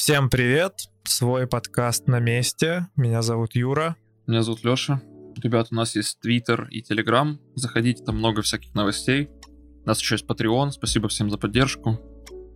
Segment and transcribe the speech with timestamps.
[0.00, 0.88] Всем привет!
[1.04, 2.86] Свой подкаст на месте.
[2.96, 3.96] Меня зовут Юра.
[4.26, 5.02] Меня зовут Лёша.
[5.36, 7.38] Ребят, у нас есть Твиттер и Телеграм.
[7.54, 9.28] Заходите, там много всяких новостей.
[9.84, 10.70] У нас еще есть Patreon.
[10.70, 12.00] Спасибо всем за поддержку.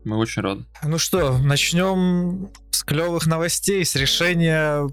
[0.07, 0.65] Мы очень рады.
[0.85, 4.89] Ну что, начнем с клевых новостей, с решения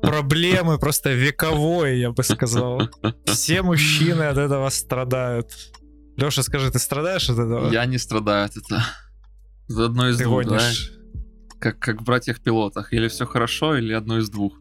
[0.00, 2.82] проблемы просто вековой, я бы сказал.
[3.24, 5.50] Все мужчины от этого страдают.
[6.16, 7.68] Леша, скажи, ты страдаешь от этого?
[7.72, 8.84] Я не страдаю от этого.
[9.66, 10.92] За одно из Ты двух, гонишь.
[11.60, 12.92] Как, как в братьях-пилотах.
[12.92, 14.54] Или все хорошо, или одно из двух.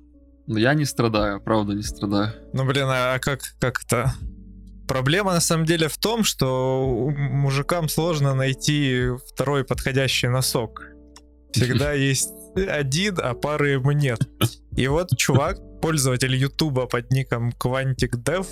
[0.47, 2.33] Но я не страдаю, правда не страдаю.
[2.53, 4.13] Ну, блин, а как, как это?
[4.87, 10.83] Проблема на самом деле в том, что мужикам сложно найти второй подходящий носок.
[11.51, 14.19] Всегда есть один, а пары ему нет.
[14.77, 18.45] И вот чувак, пользователь Ютуба под ником Quantic Dev,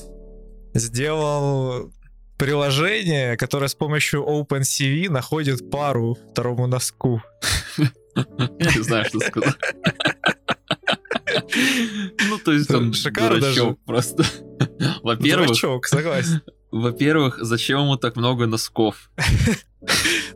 [0.74, 1.94] сделал
[2.38, 7.22] приложение, которое с помощью OpenCV находит пару второму носку.
[8.60, 9.56] Не знаю, что сказать.
[12.30, 14.24] Ну, то есть он Шикарно дурачок просто.
[15.04, 16.42] Во-первых, Дурачок, согласен.
[16.72, 19.10] во-первых, зачем ему так много носков?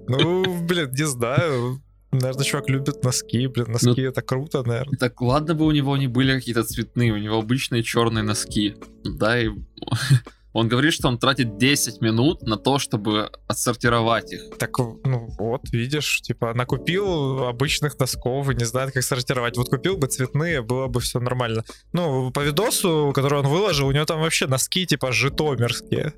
[0.08, 1.82] Ну, блин, не знаю.
[2.12, 4.98] Наверное, чувак любит носки, блин, носки это круто, наверное.
[4.98, 8.76] Так ладно бы у него не были какие-то цветные, у него обычные черные носки.
[9.04, 9.50] Да, и
[10.58, 14.58] он говорит, что он тратит 10 минут на то, чтобы отсортировать их.
[14.58, 19.56] Так, ну вот, видишь, типа, накупил обычных носков и не знает, как сортировать.
[19.56, 21.64] Вот купил бы цветные, было бы все нормально.
[21.94, 26.16] Ну, по видосу, который он выложил, у него там вообще носки, типа, житомирские.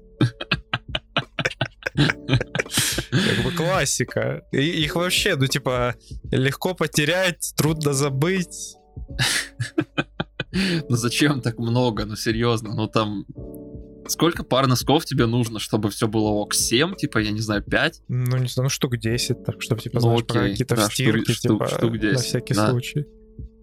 [1.93, 4.45] Как бы классика.
[4.53, 5.95] И их вообще, ну, типа,
[6.31, 8.77] легко потерять, трудно забыть.
[10.89, 12.05] Ну зачем так много?
[12.05, 13.25] Ну серьезно, ну там...
[14.09, 16.53] Сколько пар носков тебе нужно, чтобы все было ок?
[16.53, 18.01] 7, типа, я не знаю, 5?
[18.07, 21.51] Ну, не знаю, ну, штук 10, так, чтобы, типа, Ну, знаешь, какие-то да, стирки, штук-
[21.65, 22.69] типа, штук на 10, всякий да.
[22.71, 23.05] случай.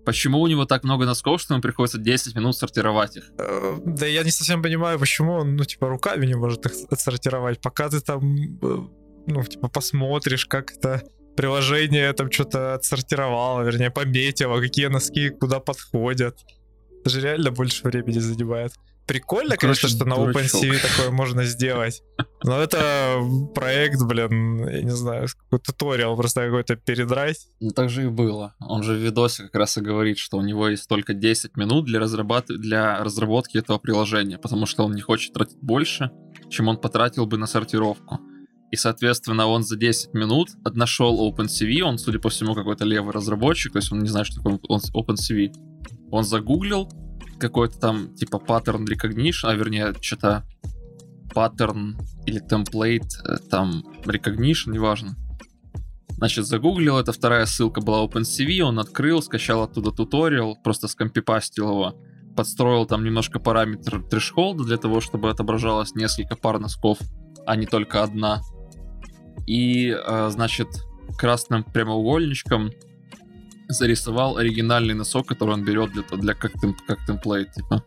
[0.05, 3.25] Почему у него так много носков, что ему приходится 10 минут сортировать их?
[3.39, 7.61] Э, Да я не совсем понимаю, почему он, ну, типа, руками не может их отсортировать.
[7.61, 8.79] Пока ты там, э,
[9.27, 11.03] ну, типа, посмотришь, как это
[11.37, 16.39] приложение там что-то отсортировало, вернее, пометило, какие носки куда подходят.
[17.01, 18.73] Это же реально больше времени занимает.
[19.07, 20.63] Прикольно, Ну, короче, конечно, что на дурачок.
[20.65, 22.03] OpenCV такое можно сделать.
[22.43, 23.21] Но это
[23.55, 27.47] проект, блин, я не знаю, какой туториал просто какой-то передрать.
[27.61, 28.55] Ну так же и было.
[28.61, 31.85] Он же в видосе как раз и говорит, что у него есть только 10 минут
[31.87, 36.11] для, разрабат- для разработки этого приложения, потому что он не хочет тратить больше,
[36.51, 38.19] чем он потратил бы на сортировку.
[38.73, 43.73] И, соответственно, он за 10 минут нашел OpenCV, он, судя по всему, какой-то левый разработчик,
[43.73, 45.53] то есть он не знает, что такое OpenCV.
[46.11, 46.89] Он загуглил
[47.39, 50.45] какой-то там, типа, паттерн recognition, а вернее, что-то
[51.35, 55.17] паттерн или темплейт, э, там, recognition, неважно.
[56.17, 62.01] Значит, загуглил, это вторая ссылка была OpenCV, он открыл, скачал оттуда туториал, просто скомпипастил его,
[62.35, 66.99] подстроил там немножко параметр трешхолда для того, чтобы отображалось несколько пар носков,
[67.47, 68.41] а не только одна.
[69.47, 70.69] И, э, значит,
[71.19, 72.71] красным прямоугольничком
[73.69, 77.85] зарисовал оригинальный носок, который он берет для, для как, тем- как темплейт, типа.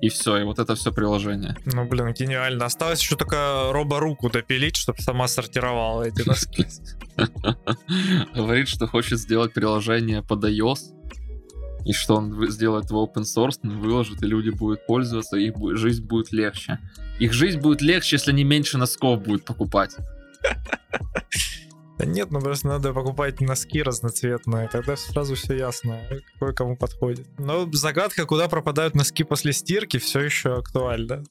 [0.00, 1.56] И все, и вот это все приложение.
[1.64, 2.66] Ну, блин, гениально.
[2.66, 6.66] Осталось еще только роборуку допилить, чтобы сама сортировала эти носки.
[8.34, 10.78] Говорит, что хочет сделать приложение под iOS,
[11.84, 16.04] и что он сделает его open source, выложит, и люди будут пользоваться, и их жизнь
[16.04, 16.78] будет легче.
[17.18, 19.96] Их жизнь будет легче, если они меньше носков будут покупать.
[21.98, 26.00] Да нет, ну просто надо покупать носки разноцветные, тогда сразу все ясно,
[26.34, 27.26] какой кому подходит.
[27.38, 31.24] Но загадка, куда пропадают носки после стирки, все еще актуальна.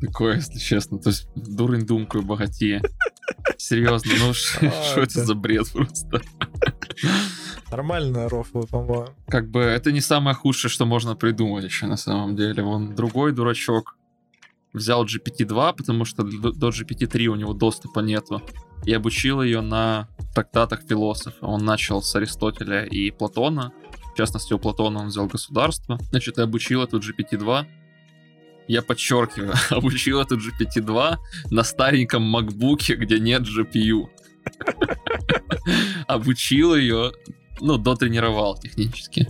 [0.00, 0.98] Такое, если честно.
[0.98, 2.82] То есть дурень думкаю богатее.
[3.56, 6.20] Серьезно, ну А, что это за бред просто?
[7.70, 9.08] Нормальная рофла, по-моему.
[9.26, 12.62] Как бы это не самое худшее, что можно придумать еще на самом деле.
[12.62, 13.96] Вон другой дурачок
[14.74, 18.42] взял GPT-2, потому что до до GPT-3 у него доступа нету,
[18.84, 21.46] и обучил ее на трактатах философа.
[21.46, 23.72] Он начал с Аристотеля и Платона.
[24.12, 25.98] В частности, у Платона он взял государство.
[26.10, 27.66] Значит, и обучил эту GPT-2.
[28.68, 31.16] Я подчеркиваю, обучил эту GPT-2
[31.50, 34.08] на стареньком макбуке, где нет GPU.
[36.06, 37.12] Обучил ее,
[37.60, 39.28] ну, дотренировал технически.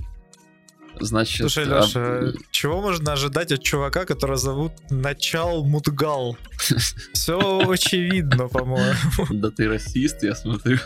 [1.01, 6.37] Значит, Слушай, а, Леша, чего можно ожидать от чувака, которого зовут Начал Мудгал?
[7.13, 8.95] Все очевидно, по-моему.
[9.31, 10.79] да ты расист, я смотрю.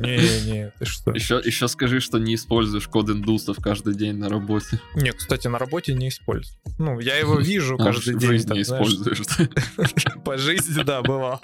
[0.00, 1.10] Не-не, ты что?
[1.12, 4.80] Еще, еще скажи, что не используешь код индусов каждый день на работе.
[4.94, 6.56] Не, кстати, на работе не использую.
[6.78, 8.28] Ну, я его вижу А, каждый день.
[8.30, 8.86] жизни там, не знаешь.
[8.86, 9.22] используешь.
[10.24, 11.40] По жизни, да, бывало.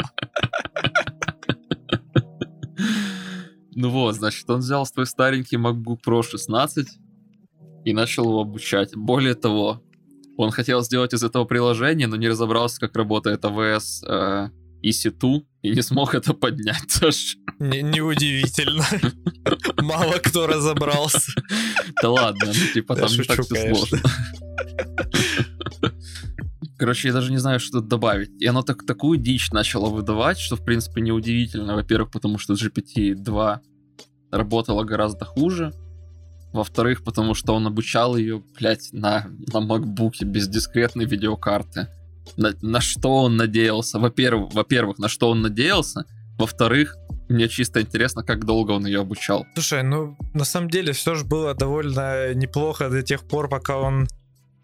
[3.75, 6.87] Ну вот, значит, он взял свой старенький MacBook Pro 16
[7.85, 8.95] и начал его обучать.
[8.95, 9.83] Более того,
[10.37, 14.49] он хотел сделать из этого приложение, но не разобрался, как работает AWS э,
[14.85, 17.37] EC2 и не смог это поднять тоже.
[17.59, 18.85] Не- Неудивительно.
[19.83, 21.33] Мало кто разобрался.
[22.03, 24.01] Да ладно, ну типа там не так все сложно.
[26.85, 28.31] Короче, я даже не знаю, что добавить.
[28.43, 31.77] И оно так, такую дичь начало выдавать, что, в принципе, неудивительно.
[31.77, 33.61] Во-первых, потому что GPT-2
[34.31, 35.73] работала гораздо хуже.
[36.53, 41.89] Во-вторых, потому что он обучал ее, блядь, на, на макбуке без дискретной видеокарты.
[42.37, 43.99] На, на что он надеялся?
[43.99, 46.05] Во-первых, во-первых, на что он надеялся?
[46.39, 46.99] Во-вторых,
[47.31, 49.47] мне чисто интересно, как долго он ее обучал.
[49.55, 54.07] Слушай, ну на самом деле все же было довольно неплохо до тех пор, пока он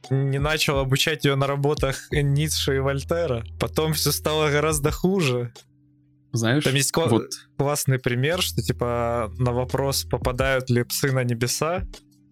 [0.09, 3.45] не начал обучать ее на работах Ницше и Вольтера.
[3.59, 5.53] Потом все стало гораздо хуже.
[6.33, 7.27] Знаешь, Там есть кла- вот
[7.59, 11.85] классный пример, что типа на вопрос, попадают ли псы на небеса,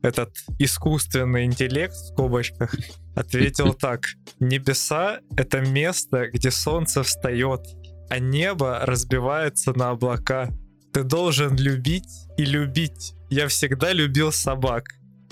[0.03, 0.31] этот
[0.61, 2.75] искусственный интеллект в скобочках
[3.17, 4.05] ответил так.
[4.39, 7.61] Небеса— это место, где солнце встает,
[8.09, 10.51] а небо разбивается на облака.
[10.93, 13.15] Ты должен любить и любить.
[13.31, 14.85] Я всегда любил собак.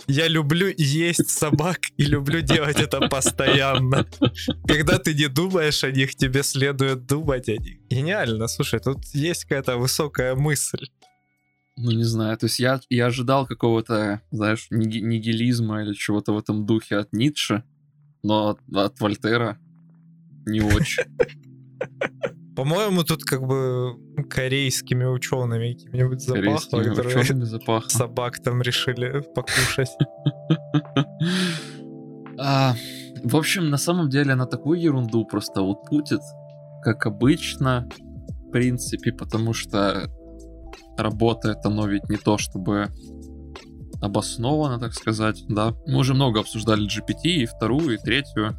[0.08, 4.06] Я люблю есть собак и люблю делать это постоянно.
[4.66, 7.78] Когда ты не думаешь о них, тебе следует думать о них.
[7.90, 10.86] Гениально, слушай, тут есть какая-то высокая мысль.
[11.76, 16.38] Ну, не знаю, то есть я, я ожидал какого-то, знаешь, ниги- нигилизма или чего-то в
[16.38, 17.64] этом духе от Ницше,
[18.22, 19.58] но от, от Вольтера
[20.46, 21.04] не очень.
[22.56, 23.96] По-моему, тут как бы
[24.30, 27.88] корейскими учеными какими-нибудь запахло, которые запахло.
[27.88, 29.90] собак там решили покушать.
[32.38, 32.74] А,
[33.24, 36.20] в общем, на самом деле она такую ерунду просто вот путит,
[36.82, 37.88] как обычно,
[38.28, 40.10] в принципе, потому что
[40.98, 42.88] работает оно ведь не то, чтобы
[44.02, 45.74] обоснованно, так сказать, да.
[45.86, 48.58] Мы уже много обсуждали GPT, и вторую, и третью,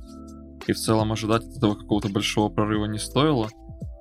[0.66, 3.48] и в целом ожидать от этого какого-то большого прорыва не стоило.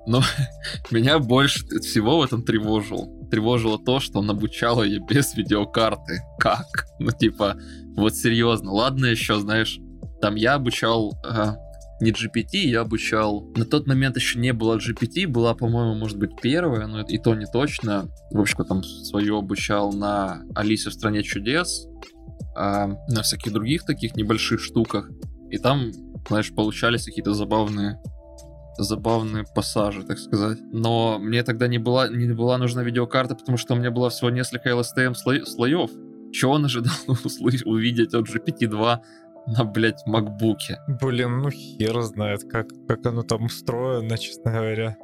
[0.07, 0.23] Но
[0.91, 3.07] меня больше всего в этом тревожило.
[3.29, 6.21] Тревожило то, что он обучал ее без видеокарты.
[6.39, 6.87] Как?
[6.99, 7.57] Ну, типа,
[7.95, 8.71] вот серьезно.
[8.71, 9.77] Ладно еще, знаешь,
[10.21, 11.53] там я обучал э,
[11.99, 13.51] не GPT, я обучал...
[13.55, 17.35] На тот момент еще не было GPT, была, по-моему, может быть, первая, но и то
[17.35, 18.09] не точно.
[18.31, 21.85] В общем, там свою обучал на Алисе в стране чудес,
[22.55, 25.09] а, на всяких других таких небольших штуках.
[25.49, 25.91] И там,
[26.29, 27.99] знаешь, получались какие-то забавные
[28.77, 30.59] забавные пассажи, так сказать.
[30.71, 34.29] Но мне тогда не была, не была нужна видеокарта, потому что у меня было всего
[34.29, 35.91] несколько LSTM сло- слоев.
[36.31, 38.99] Чего он ожидал услы- увидеть от GPT-2
[39.47, 40.79] на, блядь, макбуке?
[41.01, 44.97] Блин, ну хер знает, как, как оно там устроено, честно говоря.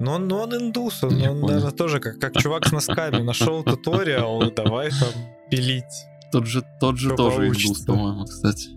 [0.00, 1.46] Но ну он индус, он, он, понял.
[1.46, 3.22] наверное, тоже как, как чувак с носками.
[3.22, 5.08] Нашел туториал, и давай там
[5.50, 5.84] пилить.
[6.32, 7.68] Тот же, тот же тоже получится?
[7.68, 8.70] индус, по-моему, кстати.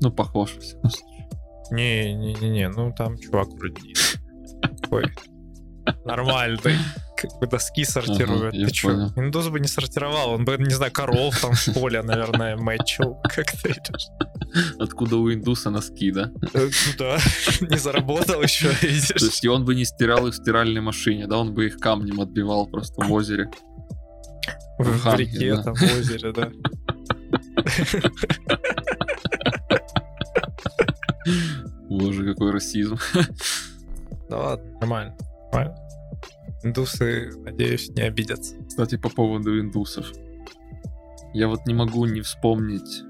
[0.00, 1.19] Ну, похож, во всяком случае.
[1.70, 3.94] Не-не-не, ну там чувак вроде
[4.60, 5.04] такой
[6.04, 6.76] нормальный.
[7.16, 8.54] Как бы доски сортирует.
[8.54, 9.12] я Ты понял.
[9.16, 13.68] Индус бы не сортировал, он бы, не знаю, коров там в поле, наверное, мэтчил как-то.
[14.78, 16.30] Откуда у индуса носки, да?
[16.54, 17.18] Э, ну Да,
[17.60, 19.10] не заработал еще, То видишь.
[19.10, 21.36] есть и он бы не стирал их в стиральной машине, да?
[21.38, 23.50] Он бы их камнем отбивал просто в озере.
[24.78, 25.62] В, в Ханге, реке, да.
[25.62, 26.50] там, в озере, да.
[32.00, 32.96] Боже, какой расизм.
[34.28, 35.16] Да ладно, нормально.
[35.52, 35.76] нормально.
[36.62, 38.54] Индусы, надеюсь, не обидятся.
[38.64, 40.06] Кстати, по поводу индусов.
[41.34, 43.02] Я вот не могу не вспомнить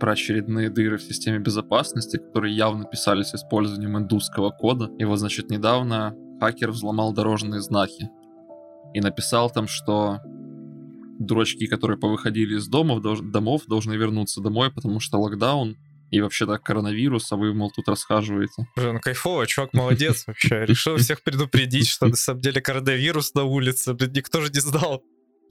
[0.00, 4.90] про очередные дыры в системе безопасности, которые явно писались с использованием индусского кода.
[4.98, 8.08] И вот, значит, недавно хакер взломал дорожные знаки.
[8.94, 10.20] И написал там, что
[11.18, 15.76] дурачки, которые повыходили из домов, долж- домов, должны вернуться домой, потому что локдаун
[16.10, 18.66] и вообще-то коронавирус, а вы, мол, тут расхаживаете.
[18.76, 20.64] Блин, кайфово, чувак молодец вообще.
[20.64, 23.94] Решил всех предупредить, что на самом деле коронавирус на улице.
[23.94, 25.02] Блин, никто же не знал.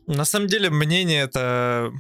[0.07, 1.91] На самом деле мнение это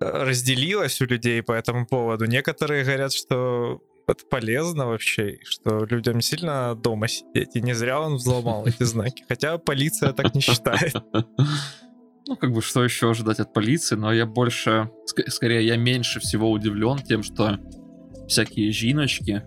[0.00, 2.26] э, разделилось у людей по этому поводу.
[2.26, 7.54] Некоторые говорят, что это полезно вообще, что людям сильно дома сидеть.
[7.54, 9.24] И не зря он взломал эти знаки.
[9.28, 10.94] Хотя полиция так не считает.
[12.26, 16.20] Ну, как бы, что еще ожидать от полиции, но я больше, ск- скорее, я меньше
[16.20, 17.58] всего удивлен тем, что
[18.28, 19.42] всякие жиночки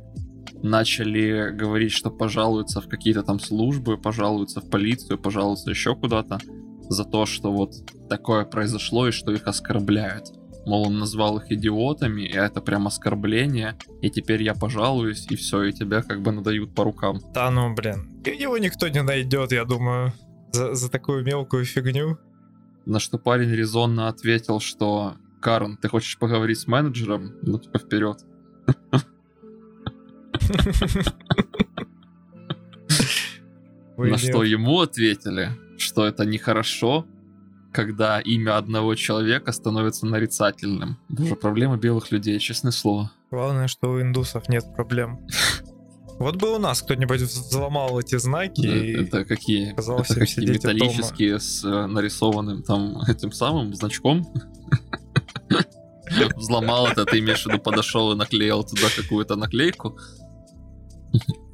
[0.62, 6.40] начали говорить, что пожалуются в какие-то там службы, пожалуются в полицию, пожалуются еще куда-то
[6.90, 7.72] за то, что вот
[8.10, 10.26] такое произошло и что их оскорбляют.
[10.66, 15.64] Мол, он назвал их идиотами, и это прям оскорбление, и теперь я пожалуюсь, и все,
[15.64, 17.20] и тебя как бы надают по рукам.
[17.34, 18.22] Да ну, блин.
[18.26, 20.14] Его никто не найдет, я думаю,
[20.52, 22.18] за, за такую мелкую фигню.
[22.86, 27.34] На что парень резонно ответил, что Карен, ты хочешь поговорить с менеджером?
[27.42, 28.20] Ну, типа, вперед.
[33.98, 37.06] На что ему ответили, что это нехорошо,
[37.72, 40.98] когда имя одного человека становится нарицательным.
[41.10, 43.12] Боже, проблема белых людей, честное слово.
[43.32, 45.28] Главное, что у индусов нет проблем.
[46.18, 48.62] Вот бы у нас кто-нибудь взломал эти знаки.
[48.62, 49.74] Да, это какие?
[49.74, 51.40] Это какие металлические дома.
[51.40, 54.26] с э, нарисованным там этим самым значком.
[56.36, 59.98] Взломал это, ты имеешь в виду, подошел и наклеил туда какую-то наклейку.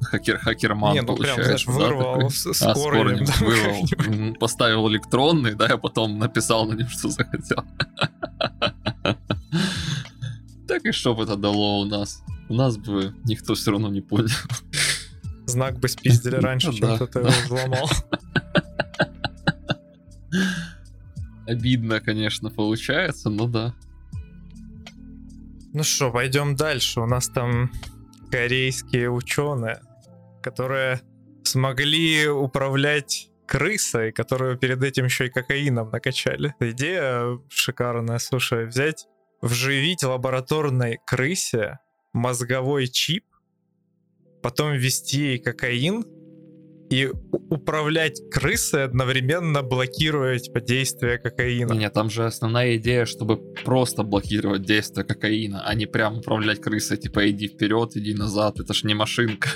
[0.02, 1.42] Хакер, хакерман, Не, ну получается.
[1.42, 6.18] Прям, знаешь, вырвал да, с, с а, корнем, да, вырвал, поставил электронный, да, а потом
[6.18, 7.64] написал на нем, что захотел.
[10.68, 12.22] Так и что бы это дало у нас?
[12.48, 14.28] У нас бы никто все равно не понял.
[15.46, 17.90] Знак бы спиздили раньше, чем кто-то его взломал.
[21.46, 23.74] Обидно, конечно, получается, но да.
[25.74, 27.00] Ну что, пойдем дальше.
[27.00, 27.72] У нас там
[28.30, 29.80] корейские ученые,
[30.42, 31.00] которые
[31.44, 36.54] смогли управлять крысой, которую перед этим еще и кокаином накачали.
[36.60, 39.06] Идея шикарная, слушай, взять,
[39.42, 41.78] вживить лабораторной крысе
[42.12, 43.24] мозговой чип,
[44.42, 46.04] потом ввести кокаин,
[46.92, 47.10] и
[47.48, 51.72] управлять крысой одновременно блокируя типа, действие кокаина.
[51.72, 56.98] Нет, там же основная идея, чтобы просто блокировать действие кокаина, а не прям управлять крысой,
[56.98, 59.48] типа иди вперед, иди назад, это ж не машинка.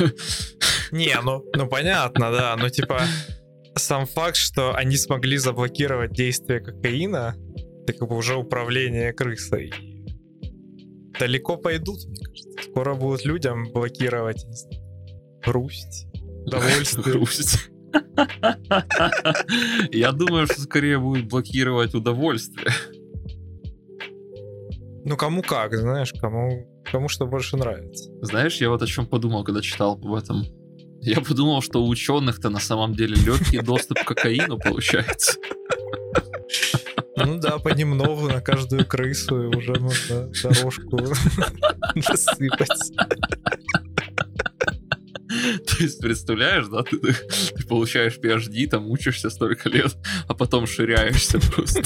[0.93, 3.03] Не, ну, ну понятно, да, но типа
[3.75, 7.35] сам факт, что они смогли заблокировать действие кокаина,
[7.83, 9.73] это как бы уже управление крысой.
[11.19, 12.71] Далеко пойдут, мне кажется.
[12.71, 14.47] Скоро будут людям блокировать
[15.45, 16.07] грусть
[16.47, 17.15] Удовольствие.
[19.93, 22.73] Я думаю, что скорее будет блокировать удовольствие.
[25.05, 28.11] Ну, кому как, знаешь, кому, кому что больше нравится.
[28.23, 30.45] Знаешь, я вот о чем подумал, когда читал об этом.
[31.01, 35.39] Я подумал, что у ученых-то на самом деле легкий доступ к кокаину получается.
[37.17, 40.99] Ну да, понемногу на каждую крысу уже можно дорожку
[41.95, 42.93] насыпать.
[45.67, 49.97] То есть, представляешь, да, ты, ты получаешь PhD, там учишься столько лет,
[50.29, 51.83] а потом ширяешься просто.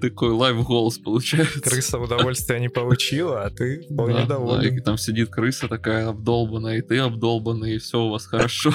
[0.00, 1.60] Такой лайв-голос получается.
[1.60, 4.60] Крыса удовольствия не получила, а ты вполне доволен.
[4.60, 8.74] Да, и там сидит крыса такая обдолбанная, и ты обдолбанный, и все у вас хорошо.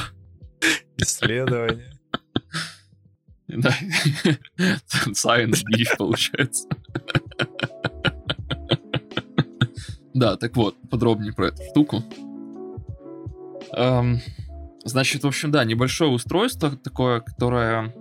[0.98, 1.97] Исследование.
[3.48, 3.70] Да.
[5.08, 6.68] Science beef получается.
[10.13, 12.04] Да, так вот, подробнее про эту штуку.
[13.74, 14.20] Эм,
[14.84, 17.94] значит, в общем, да, небольшое устройство такое, которое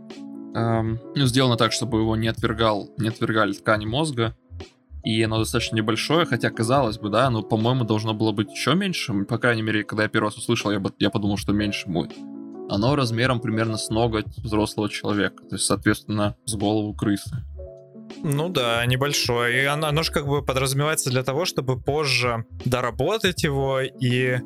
[0.55, 4.35] эм, ну, сделано так, чтобы его не отвергал, не отвергали ткани мозга.
[5.05, 9.13] И оно достаточно небольшое, хотя казалось бы, да, но, по-моему, должно было быть еще меньше.
[9.25, 12.13] По крайней мере, когда я первый раз услышал, я, я подумал, что меньше будет.
[12.69, 17.45] Оно размером примерно с ноготь взрослого человека, то есть, соответственно, с голову крысы.
[18.23, 19.63] Ну да, небольшой.
[19.63, 24.39] И оно, оно же как бы подразумевается для того, чтобы позже доработать его и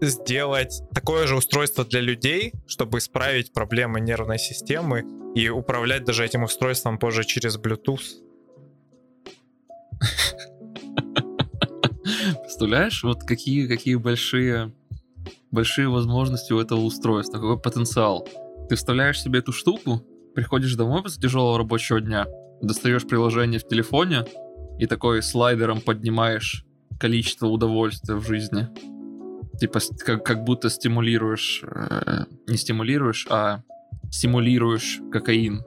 [0.00, 6.42] сделать такое же устройство для людей, чтобы исправить проблемы нервной системы и управлять даже этим
[6.42, 8.02] устройством позже через Bluetooth.
[12.42, 14.72] Представляешь, вот какие, какие большие,
[15.52, 18.26] большие возможности у этого устройства, какой потенциал.
[18.68, 20.02] Ты вставляешь себе эту штуку,
[20.34, 22.26] приходишь домой после тяжелого рабочего дня,
[22.62, 24.24] достаешь приложение в телефоне
[24.78, 26.64] и такой слайдером поднимаешь
[26.98, 28.68] количество удовольствия в жизни.
[29.60, 33.62] Типа как, как будто стимулируешь, э, не стимулируешь, а
[34.10, 35.62] стимулируешь кокаин.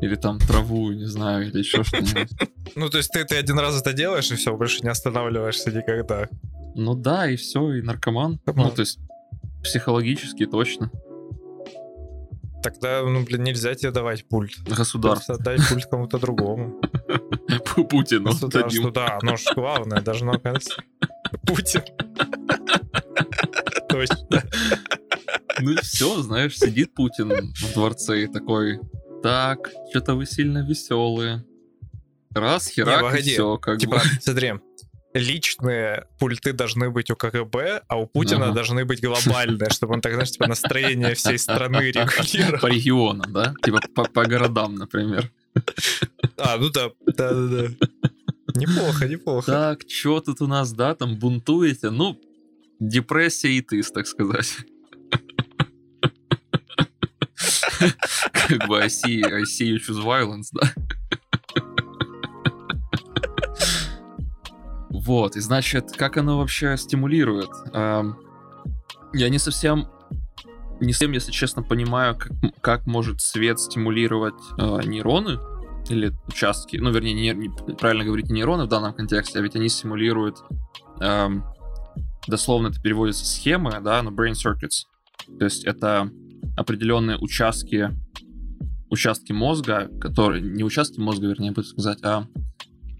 [0.00, 2.30] Или там траву, не знаю, или еще что-нибудь.
[2.74, 6.28] Ну, то есть ты, ты один раз это делаешь, и все, больше не останавливаешься никогда.
[6.74, 8.40] Ну да, и все, и наркоман.
[8.46, 8.98] Ну, то есть
[9.62, 10.90] психологически точно.
[12.62, 14.52] Тогда, ну, блин, нельзя тебе давать пульт.
[14.66, 15.36] Государство.
[15.36, 16.80] Дай пульт кому-то другому.
[17.90, 18.26] Путину.
[18.26, 20.82] Государство, да, оно же главное, должно оказаться.
[21.46, 21.82] Путин.
[23.88, 24.42] Точно.
[25.60, 28.80] Ну и все, знаешь, сидит Путин в дворце и такой,
[29.22, 31.44] так, что-то вы сильно веселые.
[32.30, 34.00] Раз, херак, и все, как типа, бы.
[34.20, 34.54] смотри,
[35.14, 38.54] личные пульты должны быть у КГБ, а у Путина ага.
[38.54, 42.60] должны быть глобальные, чтобы он так, знаешь, типа настроение всей страны регулировал.
[42.60, 43.54] По регионам, да?
[43.62, 45.30] Типа по, по городам, например.
[46.36, 47.68] А, ну да, да, да, да.
[48.54, 49.50] Неплохо, неплохо.
[49.52, 51.90] Так, что тут у нас, да, там бунтуете?
[51.90, 52.18] Ну,
[52.80, 54.56] депрессия и тыс, так сказать.
[58.32, 60.72] Как бы I see, I see you choose violence, да.
[65.04, 67.50] Вот, и значит, как оно вообще стимулирует?
[67.72, 68.16] Эм,
[69.14, 69.88] Я не совсем,
[70.80, 75.38] не совсем, если честно, понимаю, как, как может свет стимулировать э, нейроны
[75.90, 79.56] или участки, ну, вернее, не, не- правильно говорить, не нейроны в данном контексте, а ведь
[79.56, 80.38] они стимулируют,
[81.00, 81.44] эм,
[82.28, 84.86] дословно это переводится схемы, да, но brain circuits.
[85.38, 86.10] То есть это
[86.56, 87.90] определенные участки,
[88.90, 92.26] участки мозга, которые, не участки мозга, вернее, буду сказать, а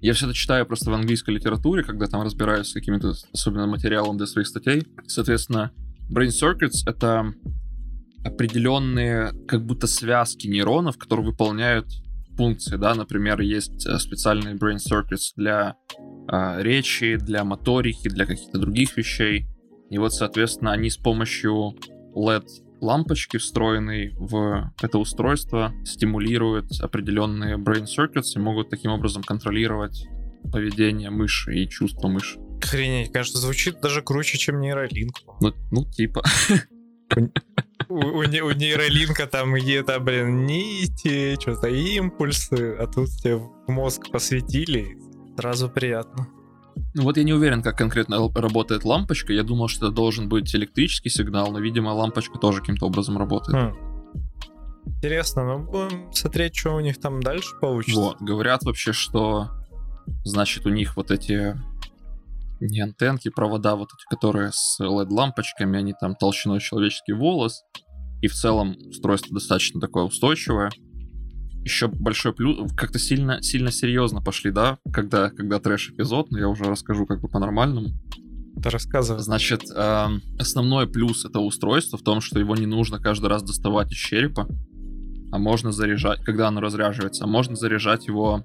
[0.03, 4.17] я все это читаю просто в английской литературе, когда там разбираюсь с каким-то особенно материалом
[4.17, 4.85] для своих статей.
[5.07, 5.71] Соответственно,
[6.11, 7.33] brain circuits— это
[8.25, 11.87] определенные как будто связки нейронов, которые выполняют
[12.37, 15.77] функции, да, например, есть э, специальные brain circuits для
[16.29, 19.47] а, речи, для моторики, для каких-то других вещей.
[19.91, 21.75] И вот, соответственно, они с помощью
[22.17, 22.47] LED
[22.83, 30.07] лампочки, встроенной в это устройство, стимулируют определенные brain circuits и могут таким образом контролировать
[30.53, 32.39] поведение мыши и чувства мыши.
[32.63, 35.17] Охренеть, конечно, звучит даже круче, чем нейролинк.
[35.41, 36.23] Ну, ну типа.
[37.89, 44.11] У, у у нейролинка там где-то, блин, нити, что-то импульсы, а тут тебе в мозг
[44.11, 44.97] посветили,
[45.37, 46.29] сразу приятно.
[46.95, 49.33] Ну вот я не уверен, как конкретно работает лампочка.
[49.33, 53.57] Я думал, что это должен быть электрический сигнал, но, видимо, лампочка тоже каким-то образом работает.
[53.57, 53.93] Хм.
[54.87, 58.01] Интересно, ну будем смотреть, что у них там дальше получится.
[58.01, 59.49] Вот, говорят вообще, что
[60.25, 61.57] значит у них вот эти
[62.61, 67.65] не антенки, провода вот эти, которые с LED-лампочками, они там толщиной человеческий волос.
[68.21, 70.71] И в целом устройство достаточно такое устойчивое.
[71.65, 76.65] Еще большой плюс, как-то сильно, сильно серьезно пошли, да, когда, когда трэш-эпизод, но я уже
[76.65, 77.91] расскажу как бы по-нормальному.
[78.61, 79.21] Ты рассказывай.
[79.21, 83.93] Значит, эм, основной плюс этого устройства в том, что его не нужно каждый раз доставать
[83.93, 84.47] из черепа,
[85.31, 88.45] а можно заряжать, когда оно разряживается, а можно заряжать его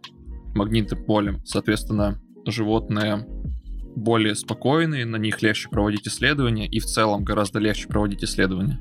[0.55, 1.43] магнитным полем.
[1.45, 3.25] Соответственно, животные
[3.95, 8.79] более спокойные, на них легче проводить исследования, и в целом гораздо легче проводить исследования.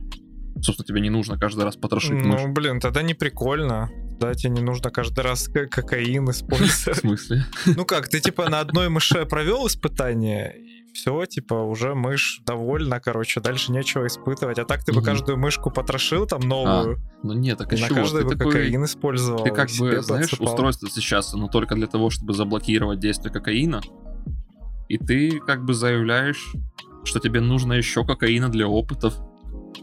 [0.60, 2.24] Собственно, тебе не нужно каждый раз потрошить.
[2.24, 3.90] Ну, блин, тогда не прикольно.
[4.18, 6.98] Да, тебе не нужно каждый раз ко- кокаин В использовать.
[6.98, 7.44] смысле?
[7.66, 12.98] Ну как, ты типа на одной мыше провел испытание, и все, типа уже мышь довольна,
[13.00, 14.58] короче, дальше нечего испытывать.
[14.58, 17.88] А так ты бы каждую мышку потрошил там новую, Ну нет, так а и на
[17.88, 19.44] каждой Ты бы кокаин использовал.
[19.44, 23.82] Ты как бы, знаешь, устройство сейчас, оно только для того, чтобы заблокировать действие кокаина.
[24.88, 26.52] И ты как бы заявляешь,
[27.04, 29.18] что тебе нужно еще кокаина для опытов.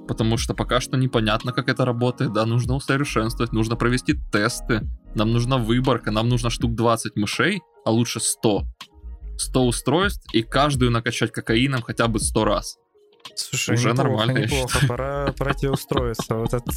[0.08, 2.34] Потому что пока что непонятно, как это работает.
[2.34, 4.82] Да, нужно усовершенствовать, нужно провести тесты.
[5.16, 8.64] Нам нужна выборка, нам нужно штук 20 мышей, а лучше 100.
[9.38, 12.78] 100 устройств и каждую накачать кокаином хотя бы 100 раз.
[13.36, 14.88] Слушай, уже неплохо, нормально, я неплохо.
[14.88, 16.68] Пора, пора тебе устроиться в этот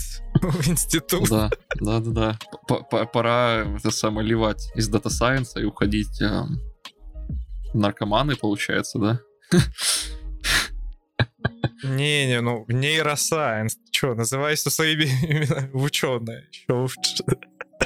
[0.66, 1.28] институт.
[1.28, 3.06] Да, да, да, да.
[3.06, 6.60] Пора это самое ливать из дата сайенса и уходить эм,
[7.74, 9.20] наркоманы, получается, да?
[11.86, 13.76] Не-не, ну, нейросайенс.
[13.90, 16.48] Че, называйся своими именно в ученые.
[16.52, 17.24] Еще лучше.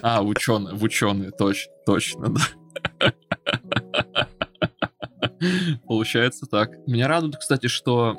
[0.02, 3.12] А, ученые, в ученые, точно, точно, да.
[5.86, 6.70] Получается так.
[6.86, 8.16] Меня радует, кстати, что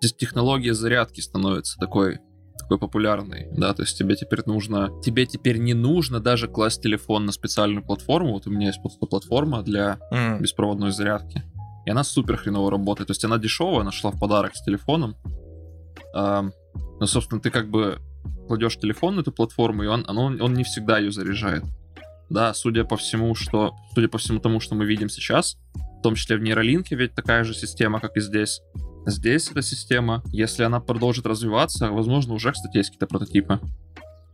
[0.00, 2.18] здесь технология зарядки становится такой
[2.58, 7.24] такой популярной, да, то есть тебе теперь нужно, тебе теперь не нужно даже класть телефон
[7.24, 11.44] на специальную платформу, вот у меня есть просто платформа для М, беспроводной зарядки.
[11.88, 13.06] И она супер хреново работает.
[13.06, 15.16] То есть она дешевая, она шла в подарок с телефоном.
[16.12, 16.52] Ам,
[17.00, 17.98] но, собственно, ты как бы
[18.46, 21.64] кладешь телефон на эту платформу, и он, оно- он не всегда ее заряжает.
[22.28, 25.56] Да, судя по всему, что, судя по всему тому, что мы видим сейчас,
[25.98, 28.60] в том числе в нейролинке, ведь такая же система, как и здесь.
[29.06, 33.60] Здесь эта система, если она продолжит развиваться, возможно, уже, кстати, есть какие-то прототипы,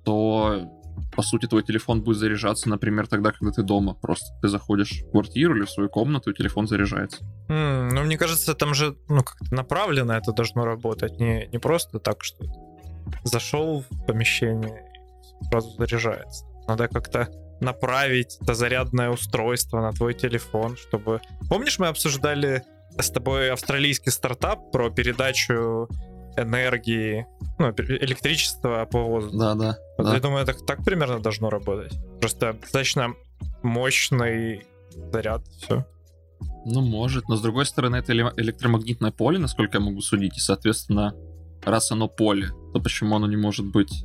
[0.04, 0.68] то
[1.16, 3.94] по сути, твой телефон будет заряжаться, например, тогда, когда ты дома.
[3.94, 7.24] Просто ты заходишь в квартиру или в свою комнату, и телефон заряжается.
[7.48, 11.18] м, Ну, мне кажется, там же, ну, как-то направленно это должно работать.
[11.20, 12.44] Не, не просто так, что
[13.24, 14.82] зашел в помещение
[15.40, 16.44] и сразу заряжается.
[16.68, 17.28] Надо как-то
[17.60, 21.20] направить это зарядное устройство на твой телефон, чтобы...
[21.48, 22.62] Помнишь, мы обсуждали
[22.98, 25.88] с тобой австралийский стартап про передачу
[26.36, 27.26] энергии,
[27.58, 29.38] ну, электричества по воздуху?
[29.38, 29.78] Да, да.
[29.98, 30.14] Вот да.
[30.14, 31.92] Я думаю, это так примерно должно работать.
[32.20, 33.14] Просто достаточно
[33.62, 34.66] мощный
[35.12, 35.84] заряд, все.
[36.66, 37.28] Ну, может.
[37.28, 40.36] Но с другой стороны, это эле- электромагнитное поле, насколько я могу судить.
[40.36, 41.14] И, соответственно,
[41.64, 44.04] раз оно поле, то почему оно не может быть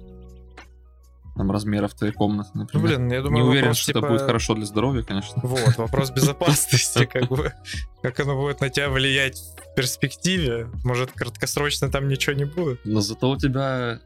[1.39, 2.87] там размеров твоей комнаты, Ну, например?
[2.97, 5.41] блин, я думаю, не уверен, вопрос, что типа, это будет хорошо для здоровья, конечно.
[5.41, 7.53] Вот, вопрос безопасности, как бы,
[8.01, 10.67] как оно будет на тебя влиять в перспективе.
[10.83, 12.81] Может, краткосрочно там ничего не будет.
[12.83, 14.01] Но зато у тебя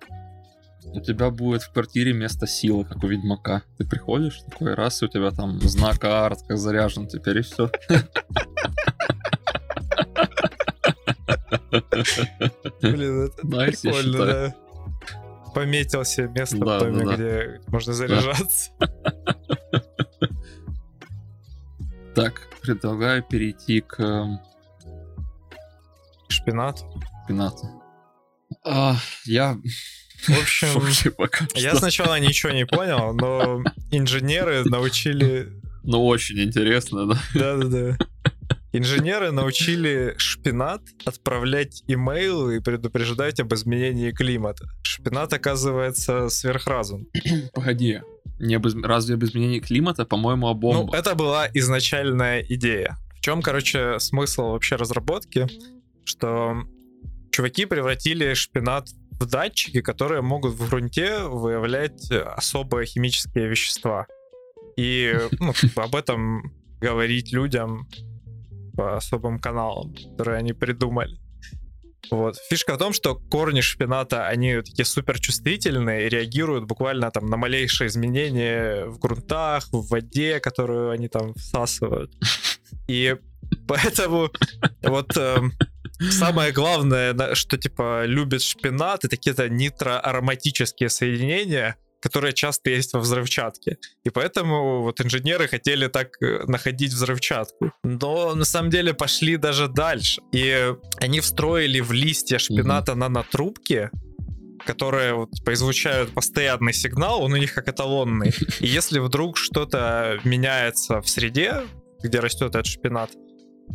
[0.85, 3.63] У тебя будет в квартире место силы, как у Ведьмака.
[3.79, 7.71] Ты приходишь, такой раз, и у тебя там знак арт как заряжен, теперь и все.
[12.81, 14.55] Блин, это прикольно, да.
[15.53, 17.15] Пометил себе место Да, в доме, да, да.
[17.15, 18.71] где можно заряжаться.
[22.15, 24.39] Так, предлагаю перейти к эм,
[26.29, 26.83] Шпинат.
[28.63, 29.57] А, я
[30.27, 31.79] В общем, вообще пока я что.
[31.79, 35.49] сначала ничего не понял, но инженеры научили...
[35.83, 37.17] Ну, очень интересно, да.
[37.33, 37.97] Да-да-да.
[38.75, 44.65] Инженеры научили шпинат отправлять имейлы и предупреждать об изменении климата.
[44.81, 47.05] Шпинат, оказывается, сверхразум.
[47.53, 48.01] Погоди.
[48.39, 50.05] Не об изм- Разве об изменении климата?
[50.05, 50.99] По-моему, о Ну, бомбах.
[50.99, 52.97] это была изначальная идея.
[53.15, 55.47] В чем, короче, смысл вообще разработки?
[56.03, 56.55] Что
[57.31, 64.07] чуваки превратили шпинат в датчики, которые могут в грунте выявлять особые химические вещества.
[64.77, 67.87] И ну, об этом говорить людям
[68.75, 71.17] по особым каналам, которые они придумали.
[72.11, 72.35] Вот.
[72.49, 77.37] Фишка в том, что корни шпината, они такие супер чувствительные и реагируют буквально там на
[77.37, 82.11] малейшие изменения в грунтах, в воде, которую они там всасывают.
[82.87, 83.15] И
[83.67, 84.29] поэтому
[84.81, 85.53] вот эм,
[86.11, 93.77] самое главное, что типа любит шпинат, это какие-то нитроароматические соединения, которые часто есть во взрывчатке.
[94.03, 97.71] И поэтому вот инженеры хотели так э, находить взрывчатку.
[97.85, 100.21] Но на самом деле пошли даже дальше.
[100.33, 103.89] И они встроили в листья шпината нанотрубки,
[104.65, 108.33] которые вот, типа, излучают постоянный сигнал, он у них как эталонный.
[108.59, 111.61] И если вдруг что-то меняется в среде,
[112.03, 113.11] где растет этот шпинат,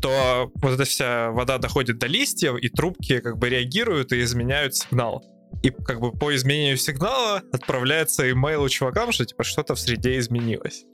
[0.02, 4.74] то вот эта вся вода доходит до листьев, и трубки как бы реагируют и изменяют
[4.74, 5.24] сигнал.
[5.62, 10.84] И как бы по изменению сигнала отправляется имейл чувакам, что типа что-то в среде изменилось.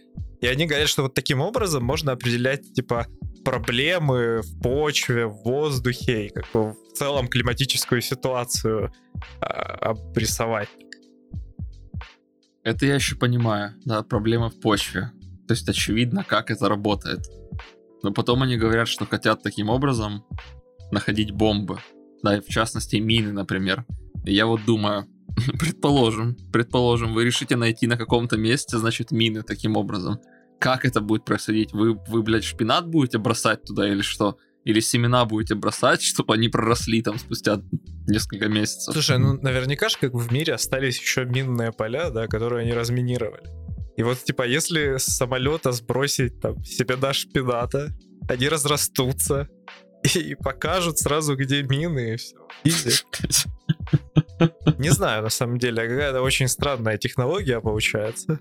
[0.40, 3.06] И они говорят, что вот таким образом можно определять типа
[3.44, 8.92] проблемы в почве, в воздухе и как бы в целом климатическую ситуацию
[9.40, 10.68] а, обрисовать.
[12.62, 15.12] Это я еще понимаю, да, проблема в почве.
[15.46, 17.28] То есть очевидно, как это работает.
[18.02, 20.24] Но потом они говорят, что хотят таким образом
[20.90, 21.78] находить бомбы.
[22.22, 23.84] Да, и в частности мины, например.
[24.24, 25.06] Я вот думаю,
[25.58, 30.20] предположим, предположим, вы решите найти на каком-то месте, значит, мины таким образом.
[30.58, 31.72] Как это будет происходить?
[31.72, 34.38] Вы, вы, блядь, шпинат будете бросать туда или что?
[34.64, 37.60] Или семена будете бросать, чтобы они проросли там спустя
[38.06, 38.94] несколько месяцев?
[38.94, 42.72] Слушай, ну наверняка же как бы в мире остались еще минные поля, да, которые они
[42.72, 43.44] разминировали.
[43.96, 47.92] И вот типа если с самолета сбросить там семена шпината,
[48.28, 49.48] они разрастутся
[50.14, 52.16] и покажут сразу, где мины,
[52.64, 53.04] и все.
[54.78, 58.38] Не знаю, на самом деле, какая-то очень странная технология получается.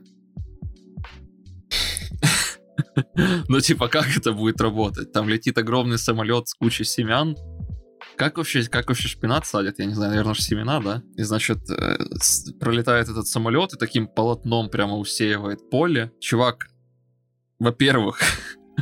[3.47, 5.11] Ну, типа, как это будет работать?
[5.11, 7.35] Там летит огромный самолет с кучей семян.
[8.15, 9.79] Как вообще, как вообще шпинат садят?
[9.79, 11.01] Я не знаю, наверное, же семена, да?
[11.15, 11.97] И, значит, э,
[12.59, 16.11] пролетает этот самолет и таким полотном прямо усеивает поле.
[16.19, 16.67] Чувак,
[17.59, 18.19] во-первых,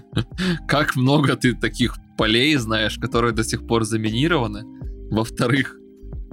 [0.67, 4.63] как много ты таких полей знаешь, которые до сих пор заминированы.
[5.12, 5.76] Во-вторых,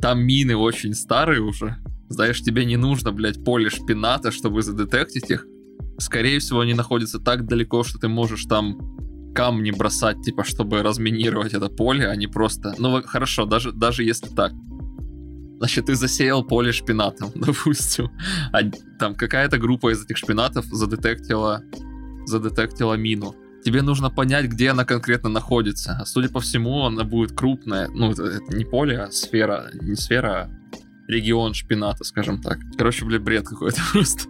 [0.00, 1.76] там мины очень старые уже.
[2.08, 5.46] Знаешь, тебе не нужно, блядь, поле шпината, чтобы задетектить их.
[5.98, 8.78] Скорее всего, они находятся так далеко, что ты можешь там
[9.34, 12.74] камни бросать, типа, чтобы разминировать это поле, а не просто...
[12.78, 14.52] Ну, хорошо, даже, даже если так.
[15.58, 18.10] Значит, ты засеял поле шпинатом, допустим.
[18.52, 18.62] А
[18.98, 21.62] там какая-то группа из этих шпинатов задетектила,
[22.26, 23.34] задетектила мину.
[23.68, 25.98] Тебе нужно понять, где она конкретно находится.
[26.00, 27.88] А судя по всему, она будет крупная.
[27.88, 29.68] Ну, это, это не поле, а сфера.
[29.74, 30.50] Не сфера, а
[31.06, 32.56] регион шпината, скажем так.
[32.78, 34.26] Короче, блин, бред какой-то просто.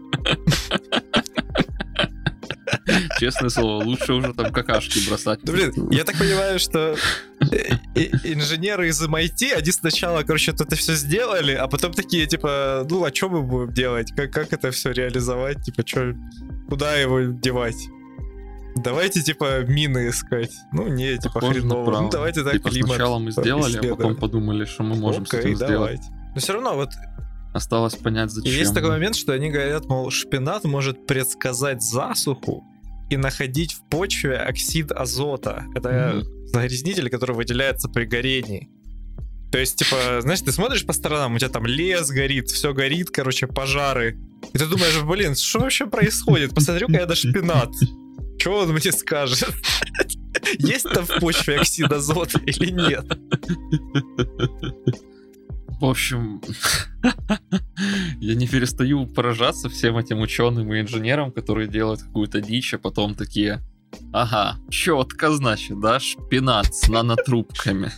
[3.20, 5.38] Честное слово, лучше уже там какашки бросать.
[5.44, 6.96] Ну, блин, я так понимаю, что
[7.52, 12.84] э, э, инженеры из MIT, они сначала, короче, это все сделали, а потом такие, типа,
[12.90, 14.10] ну, а что мы будем делать?
[14.16, 15.62] Как, как это все реализовать?
[15.62, 16.16] Типа, что,
[16.68, 17.76] куда его девать?
[18.82, 20.52] Давайте, типа, мины искать.
[20.72, 22.00] Ну, не, типа, Похоже хреново.
[22.00, 25.34] Ну, давайте так Типа климат сначала мы сделали, а потом подумали, что мы можем с
[25.34, 25.72] Окей, этим сделать.
[25.72, 26.04] давайте.
[26.34, 26.90] Но все равно, вот
[27.54, 28.52] Осталось понять, и зачем.
[28.52, 32.62] есть такой момент, что они говорят, мол, шпинат может предсказать засуху
[33.10, 35.64] и находить в почве оксид азота.
[35.74, 38.68] Это загрязнитель, который выделяется при горении.
[39.50, 43.10] То есть, типа, знаешь, ты смотришь по сторонам, у тебя там лес горит, все горит,
[43.10, 44.18] короче, пожары.
[44.52, 46.54] И ты думаешь, блин, что вообще происходит?
[46.54, 47.70] Посмотрю-ка я на шпинат.
[48.38, 49.48] Что он мне скажет?
[50.58, 53.06] Есть там в почве оксид азота или нет?
[55.80, 56.40] В общем,
[58.20, 63.14] Я не перестаю поражаться всем этим ученым и инженерам, которые делают какую-то дичь, а потом
[63.14, 63.60] такие,
[64.12, 67.92] ага, четко, значит, да, шпинат с нанотрубками.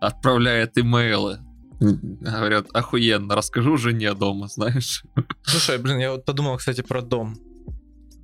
[0.00, 1.38] Отправляет имейлы.
[1.80, 5.02] Говорят, охуенно, расскажу жене дома, знаешь.
[5.42, 7.36] Слушай, блин, я вот подумал, кстати, про дом.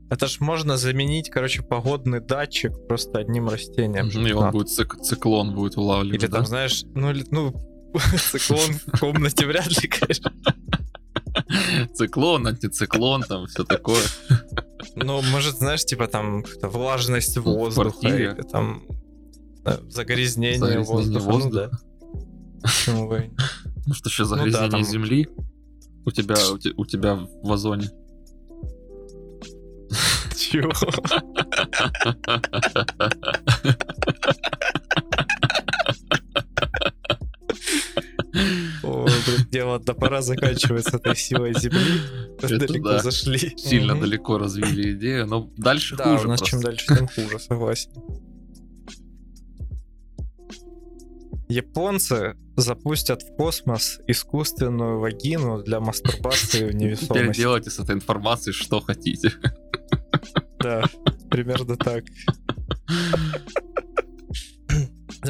[0.08, 4.08] Это ж можно заменить, короче, погодный датчик просто одним растением.
[4.14, 6.22] Ну, и он будет цик- циклон будет улавливать.
[6.22, 6.46] Или там, да?
[6.46, 7.52] знаешь, ну, ну
[8.30, 10.32] циклон в комнате вряд ли, конечно.
[11.94, 14.02] Циклон, антициклон, там все такое.
[14.94, 18.84] Ну, может, знаешь, типа там влажность в воздуха, или там
[19.88, 21.24] загрязнение, Загрязнение воздуха.
[21.26, 21.70] Ну, воздуха.
[21.72, 21.78] да.
[22.62, 23.30] Почему бы?
[23.86, 25.28] Ну что, еще Ну да, загрязнение там- земли
[26.04, 27.90] у тебя, у, те- у тебя в вазоне?
[30.50, 30.72] Чего?
[38.82, 42.00] Блин, дело, да пора заканчивать с этой силой земли.
[42.40, 42.98] Далеко да.
[43.02, 43.54] зашли.
[43.56, 44.02] Сильно Мгм.
[44.02, 46.56] далеко развили идею, но дальше Да, хуже у нас просто.
[46.56, 47.90] чем дальше, тем хуже, согласен.
[51.48, 57.40] Японцы запустят в космос искусственную вагину для мастурбации в Теперь невесомости.
[57.40, 59.32] делайте с этой информацией что хотите.
[60.60, 60.82] Да,
[61.30, 62.04] примерно так.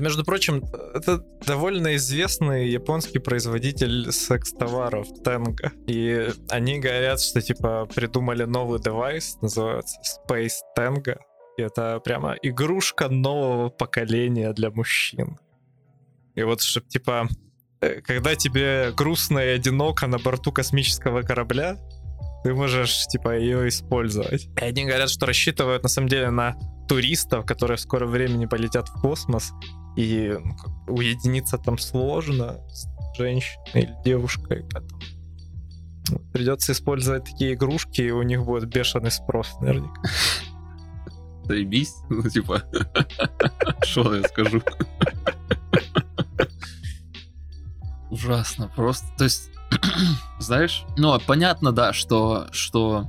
[0.00, 5.70] Между прочим, это довольно известный японский производитель секс-товаров Tenga.
[5.86, 11.16] И они говорят, что типа придумали новый девайс, называется Space Tenga.
[11.56, 15.38] И это прямо игрушка нового поколения для мужчин.
[16.34, 17.28] И вот, чтоб типа,
[17.80, 21.78] э, когда тебе грустно и одиноко на борту космического корабля,
[22.46, 24.44] ты можешь, типа, ее использовать.
[24.44, 26.54] И они говорят, что рассчитывают, на самом деле, на
[26.88, 29.50] туристов, которые в скором времени полетят в космос,
[29.96, 30.38] и
[30.86, 32.86] уединиться там сложно с
[33.18, 34.64] женщиной или девушкой.
[34.70, 35.00] Поэтому
[36.32, 40.00] придется использовать такие игрушки, и у них будет бешеный спрос наверняка.
[41.46, 41.96] Заебись.
[42.08, 42.62] Ну, типа,
[43.82, 44.62] что я скажу?
[48.12, 49.50] Ужасно, просто, то есть,
[50.38, 53.06] знаешь, ну, понятно, да, что, что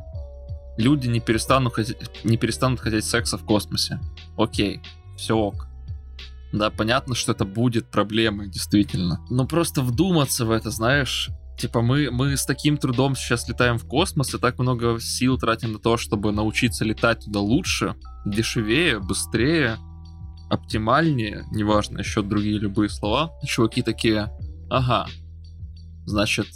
[0.78, 4.00] люди не перестанут хотеть, не перестанут хотеть секса в космосе.
[4.38, 4.82] Окей,
[5.18, 5.68] все ок.
[6.54, 9.26] Да, понятно, что это будет проблемой, действительно.
[9.30, 13.86] Но просто вдуматься в это, знаешь, типа мы, мы с таким трудом сейчас летаем в
[13.86, 19.78] космос и так много сил тратим на то, чтобы научиться летать туда лучше, дешевее, быстрее,
[20.50, 23.32] оптимальнее, неважно, еще другие любые слова.
[23.46, 24.32] Чуваки такие,
[24.70, 25.08] ага,
[26.08, 26.48] значит,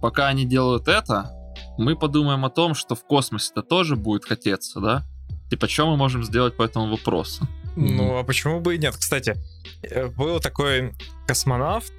[0.00, 1.30] пока они делают это,
[1.78, 5.04] мы подумаем о том, что в космосе-то тоже будет хотеться, да?
[5.50, 7.46] Типа, что мы можем сделать по этому вопросу?
[7.76, 8.94] Ну, а почему бы и нет?
[8.96, 9.36] Кстати,
[9.82, 10.92] э, был такой
[11.26, 11.92] космонавт,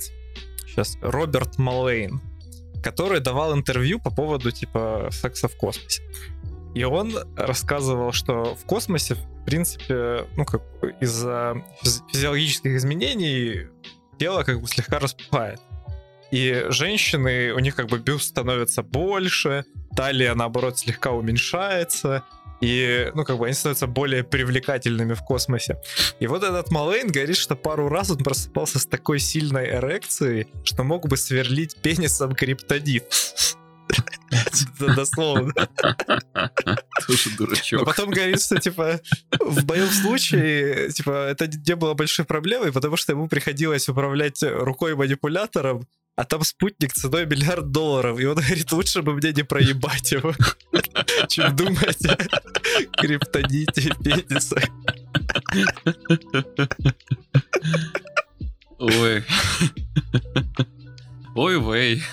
[0.67, 2.21] сейчас, Роберт Малейн,
[2.83, 6.03] который давал интервью по поводу, типа, секса в космосе.
[6.75, 13.67] И он рассказывал, что в космосе, в принципе, ну, как бы из-за физи- физиологических изменений
[14.17, 15.59] тело как бы слегка распухает.
[16.33, 19.65] И женщины, у них как бы бюст становится больше,
[19.95, 22.23] талия, наоборот, слегка уменьшается,
[22.59, 25.79] и, ну, как бы они становятся более привлекательными в космосе.
[26.19, 30.83] И вот этот Малейн говорит, что пару раз он просыпался с такой сильной эрекцией, что
[30.83, 33.03] мог бы сверлить пенисом криптонит.
[34.79, 35.53] Дословно.
[37.05, 37.85] Тоже Но дурачок.
[37.85, 39.01] потом говорит, что, типа,
[39.39, 44.95] в моем случае, типа, это не было большой проблемой, потому что ему приходилось управлять рукой
[44.95, 48.19] манипулятором, а там спутник ценой миллиард долларов.
[48.19, 50.33] И он говорит, лучше бы мне не проебать его,
[51.27, 52.17] чем думать о
[52.97, 54.63] криптоните и пенисах.
[58.77, 59.23] Ой.
[61.35, 62.03] Ой, вей.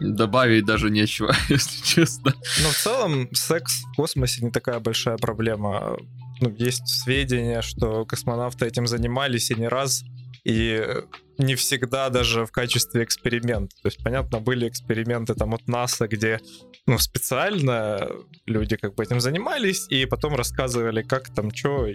[0.00, 2.32] Добавить даже нечего, если честно.
[2.62, 5.96] Но в целом секс в космосе не такая большая проблема.
[6.40, 10.02] Ну, есть сведения, что космонавты этим занимались и не раз,
[10.44, 11.02] и
[11.38, 13.74] не всегда даже в качестве эксперимента.
[13.82, 16.40] То есть, понятно, были эксперименты там от НАСА, где
[16.86, 18.08] ну, специально
[18.46, 21.86] люди как бы этим занимались, и потом рассказывали, как там, что,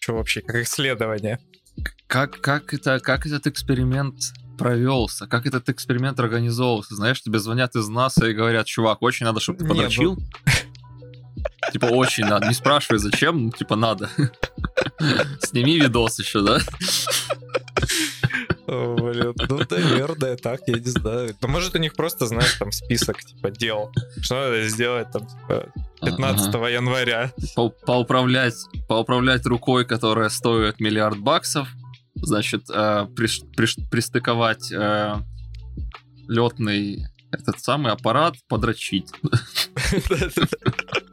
[0.00, 1.38] что вообще, как исследование.
[2.06, 4.16] Как, как, это, как этот эксперимент
[4.58, 5.26] провелся?
[5.26, 6.94] Как этот эксперимент организовывался?
[6.94, 10.18] Знаешь, тебе звонят из НАСА и говорят, чувак, очень надо, чтобы ты Не, ну- подрочил.
[11.72, 12.48] Типа, очень надо.
[12.48, 14.10] Не спрашивай, зачем, ну, типа, надо.
[15.42, 16.58] Сними видос еще, да?
[18.66, 21.34] Блин, ну, наверное, так, я не знаю.
[21.40, 23.90] Ну, может, у них просто, знаешь, там список, типа, дел.
[24.20, 25.72] Что надо сделать, там, типа,
[26.04, 26.68] 15 Ага.
[26.68, 27.32] января.
[27.56, 28.54] По- Поуправлять,
[28.88, 31.68] поуправлять рукой, которая стоит миллиард баксов.
[32.14, 35.16] Значит, э, приш- приш- пристыковать э,
[36.28, 39.08] летный этот самый аппарат, подрочить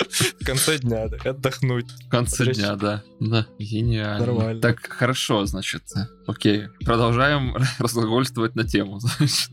[0.47, 1.91] конце дня, отдохнуть.
[1.91, 2.61] в конце Подрочить.
[2.63, 3.03] дня, да.
[3.19, 4.25] Да, гениально.
[4.25, 4.61] Нормально.
[4.61, 5.83] Так, хорошо, значит.
[6.25, 9.49] Окей, продолжаем разглагольствовать на тему, значит.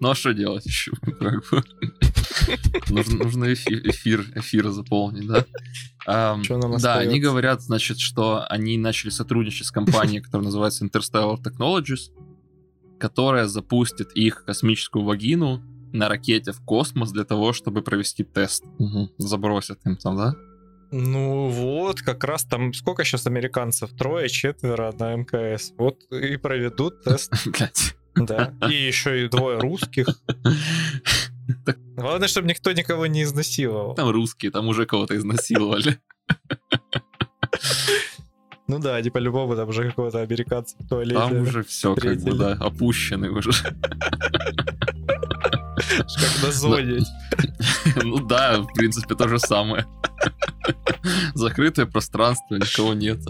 [0.00, 0.92] Ну а что делать еще?
[1.20, 1.62] Как бы.
[2.88, 5.44] Нужно, нужно эфи- эфир, эфир заполнить, да?
[6.06, 10.84] Ам, Чё нам да, они говорят, значит, что они начали сотрудничать с компанией, которая называется
[10.84, 12.10] Interstellar Technologies,
[12.98, 15.62] которая запустит их космическую вагину
[15.92, 18.64] на ракете в космос для того, чтобы провести тест.
[19.18, 20.34] Забросят им там, да?
[20.90, 23.90] Ну вот, как раз там сколько сейчас американцев?
[23.92, 25.72] Трое, четверо на МКС.
[25.76, 27.32] Вот и проведут тест,
[28.14, 28.54] да.
[28.70, 30.06] И еще и двое русских.
[31.96, 33.94] Главное, чтобы никто никого не изнасиловал.
[33.94, 35.98] Там русские, там уже кого-то изнасиловали.
[38.70, 41.18] Ну да, они по-любому там уже какого-то американца в туалете.
[41.18, 43.50] Там уже все, как бы, да, опущены уже.
[45.96, 47.00] Как на зоне.
[48.04, 49.86] Ну да, в принципе, то же самое.
[51.34, 53.20] Закрытое пространство, никого нет.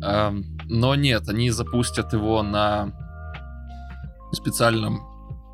[0.00, 2.92] Но нет, они запустят его на
[4.32, 5.00] специальном,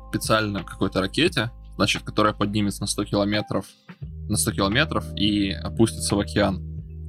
[0.09, 3.65] специальном какой-то ракете, значит, которая поднимется на 100 километров,
[4.29, 6.61] на 100 километров и опустится в океан.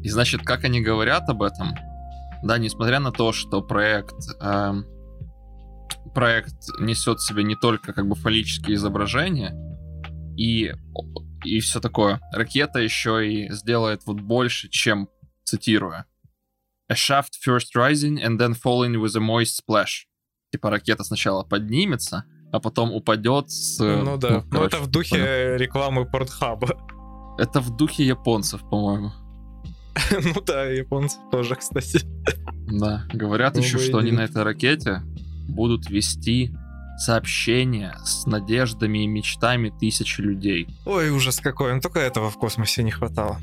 [0.02, 1.74] И значит, как они говорят об этом,
[2.42, 4.84] да, несмотря на то, что проект ам,
[6.08, 9.54] проект несет в себе не только как бы фаллические изображения
[10.36, 10.72] и
[11.44, 12.20] и все такое.
[12.32, 15.08] Ракета еще и сделает вот больше, чем
[15.44, 16.06] цитируя.
[16.90, 20.06] A shaft first rising and then falling with a moist splash.
[20.50, 23.78] Типа ракета сначала поднимется, а потом упадет с...
[23.78, 24.30] Ну да.
[24.30, 26.68] Ну короче, это в духе рекламы Портхаба.
[27.38, 29.12] Это в духе японцев, по-моему.
[30.12, 32.00] Ну да, японцев тоже, кстати.
[32.70, 33.04] Да.
[33.12, 35.02] Говорят Ну, еще, что они на этой ракете
[35.48, 36.54] будут вести
[36.98, 40.68] сообщения с надеждами и мечтами тысячи людей.
[40.84, 41.74] Ой, ужас какой.
[41.74, 43.38] Ну только этого в космосе не хватало.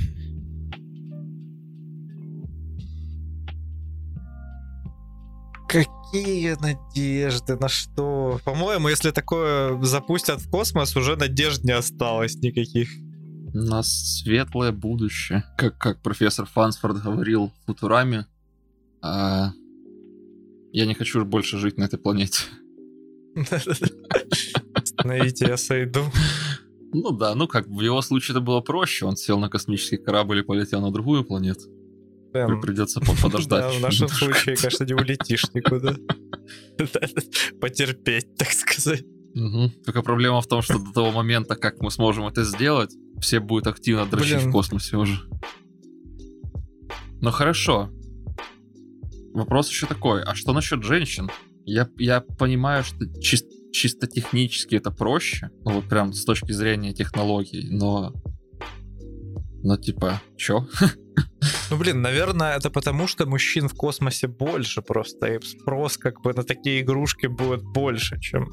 [5.67, 8.39] Какие надежды, на что?
[8.45, 12.89] По-моему, если такое запустят в космос, уже надежд не осталось никаких.
[13.53, 15.43] На светлое будущее.
[15.57, 18.25] Как, как профессор Фансфорд говорил в Футураме,
[19.01, 19.51] а,
[20.75, 22.43] я не хочу больше жить на этой планете.
[24.73, 26.03] Остановите, я сойду.
[26.93, 29.05] Ну да, ну как, в его случае это было проще.
[29.05, 31.69] Он сел на космический корабль и полетел на другую планету.
[32.33, 33.61] Блин, Придется по- подождать.
[33.63, 35.95] Да, в нашем случае, конечно, не улетишь никуда.
[37.61, 39.05] Потерпеть, так сказать.
[39.33, 39.71] Мгм.
[39.85, 43.67] Только проблема в том, что до того момента, как мы сможем это сделать, все будут
[43.67, 44.49] активно дрочить Блин.
[44.49, 45.21] в космосе уже.
[47.21, 47.89] Ну хорошо.
[49.35, 51.29] Вопрос еще такой, а что насчет женщин?
[51.65, 53.43] Я, я понимаю, что чис-
[53.73, 58.13] чисто технически это проще, ну вот прям с точки зрения технологий, но...
[59.63, 60.67] Но типа, чё?
[61.71, 66.33] Ну, блин, наверное, это потому, что мужчин в космосе больше просто, и спрос как бы
[66.33, 68.49] на такие игрушки будет больше, чем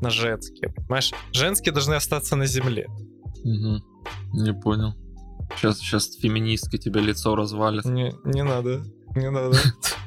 [0.00, 0.72] на женские.
[0.72, 2.86] Понимаешь, женские должны остаться на земле.
[3.42, 3.82] Мгм.
[4.34, 4.94] Не понял.
[5.56, 7.84] Сейчас, сейчас феминистки тебе лицо развалят.
[7.84, 8.84] Не, не надо,
[9.16, 9.56] не надо.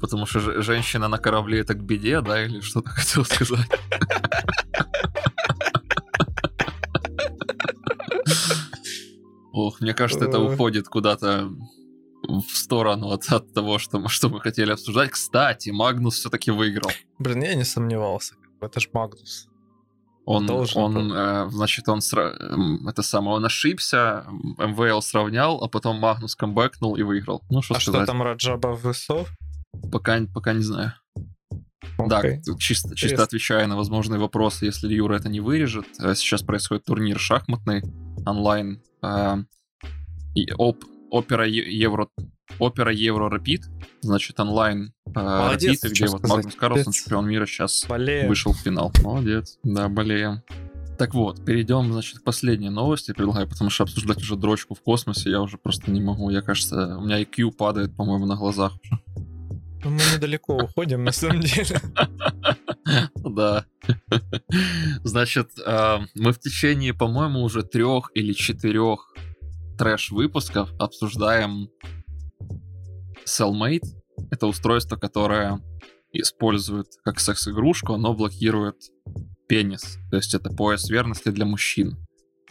[0.00, 3.68] Потому что же- женщина на корабле это к беде, да, или что ты хотел сказать?
[9.52, 11.50] Ох, мне кажется, это уходит куда-то
[12.22, 15.10] в сторону от, от того, что, мы- что мы хотели обсуждать.
[15.10, 16.90] Кстати, Магнус все-таки выиграл.
[17.18, 18.34] Блин, я не сомневался.
[18.60, 19.48] Это ж Магнус.
[20.26, 24.24] Он, Должен он э, значит, он сра- эм, это самое, он ошибся,
[24.58, 27.42] МВЛ сравнял, а потом Магнус камбэкнул и выиграл.
[27.50, 29.28] Ну, что а что сказать, там Раджаба Высов?
[29.90, 30.92] пока, пока не знаю.
[32.06, 32.40] Да, Окей.
[32.44, 35.86] тут чисто, чисто отвечая на возможные вопросы, если Юра это не вырежет.
[35.98, 37.82] э, Сейчас происходит турнир шахматный
[38.26, 38.80] онлайн.
[39.02, 39.36] э,
[40.34, 42.08] и оп- Опера Е- Евро
[42.58, 43.62] Опера Евро Рапид,
[44.00, 46.36] значит, онлайн э, Молодец, Рапид, чё где вот сказать.
[46.36, 48.28] Магнус Карлсон, чемпион мира, сейчас Болеем.
[48.28, 48.92] вышел в финал.
[49.02, 49.58] Молодец.
[49.62, 50.42] Да, болеем.
[50.98, 55.30] Так вот, перейдем, значит, к последней новости, предлагаю, потому что обсуждать уже дрочку в космосе
[55.30, 56.28] я уже просто не могу.
[56.30, 59.00] Я, кажется, у меня IQ падает, по-моему, на глазах уже.
[59.82, 61.80] Ну, Мы недалеко уходим, на самом деле.
[63.14, 63.64] Да.
[65.04, 69.14] Значит, э, мы в течение, по-моему, уже трех или четырех
[69.80, 71.70] трэш-выпусков обсуждаем
[73.24, 73.86] Cellmate.
[74.30, 75.62] Это устройство, которое
[76.12, 78.76] использует как секс-игрушку, оно блокирует
[79.48, 79.96] пенис.
[80.10, 81.96] То есть это пояс верности для мужчин.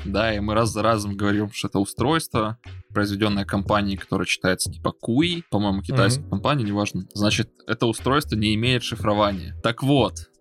[0.05, 2.57] Да, и мы раз за разом говорим, что это устройство
[2.91, 6.29] произведенное компанией, которая читается типа Куи, по-моему, китайская mm-hmm.
[6.29, 7.03] компания, неважно.
[7.13, 9.55] Значит, это устройство не имеет шифрования.
[9.61, 10.31] Так вот,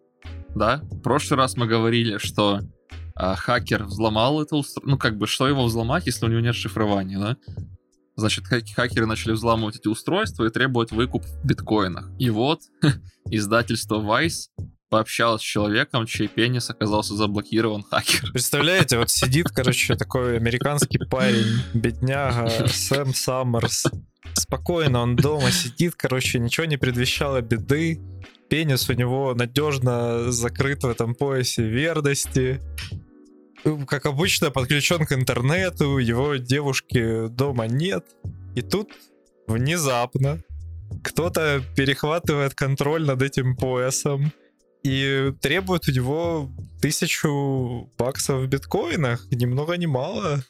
[0.54, 2.60] да, в прошлый раз мы говорили, что
[3.18, 4.88] а, хакер взломал это устройство.
[4.88, 7.36] Ну, как бы, что его взломать, если у него нет шифрования, да?
[8.14, 12.10] Значит, хакеры начали взламывать эти устройства и требовать выкуп в биткоинах.
[12.20, 12.60] И вот
[13.30, 14.50] издательство Vice
[14.88, 18.30] пообщалась с человеком, чей пенис оказался заблокирован хакер.
[18.32, 23.86] Представляете, вот сидит, короче, такой американский парень, бедняга, Сэм Саммерс.
[24.34, 28.00] Спокойно, он дома сидит, короче, ничего не предвещало беды.
[28.48, 32.60] Пенис у него надежно закрыт в этом поясе верности.
[33.86, 38.04] Как обычно, подключен к интернету, его девушки дома нет.
[38.54, 38.90] И тут
[39.46, 40.42] внезапно
[41.02, 44.32] кто-то перехватывает контроль над этим поясом
[44.82, 46.50] и требует у него
[46.80, 50.42] тысячу баксов в биткоинах, ни много ни мало.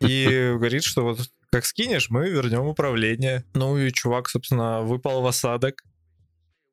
[0.00, 3.44] И говорит, что вот как скинешь, мы вернем управление.
[3.54, 5.82] Ну и чувак, собственно, выпал в осадок.